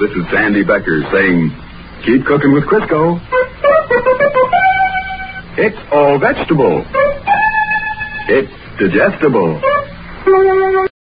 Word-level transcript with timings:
This 0.00 0.12
is 0.12 0.24
Sandy 0.32 0.64
Becker 0.64 1.02
saying, 1.12 1.50
keep 2.06 2.24
cooking 2.24 2.54
with 2.54 2.64
Crisco. 2.64 3.20
It's 5.58 5.76
all 5.92 6.18
vegetable. 6.18 6.82
It's 8.28 8.50
digestible. 8.78 9.60